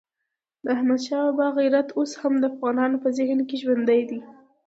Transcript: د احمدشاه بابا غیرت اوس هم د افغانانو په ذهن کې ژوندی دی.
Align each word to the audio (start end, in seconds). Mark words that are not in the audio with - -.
د 0.63 0.65
احمدشاه 0.75 1.25
بابا 1.29 1.47
غیرت 1.57 1.87
اوس 1.97 2.11
هم 2.21 2.33
د 2.39 2.43
افغانانو 2.51 3.01
په 3.03 3.09
ذهن 3.17 3.39
کې 3.47 3.55
ژوندی 3.63 4.01
دی. 4.09 4.19